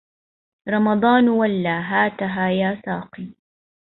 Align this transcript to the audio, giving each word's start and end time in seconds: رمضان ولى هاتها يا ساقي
رمضان 0.67 1.29
ولى 1.29 1.69
هاتها 1.69 2.49
يا 2.49 2.81
ساقي 2.85 3.29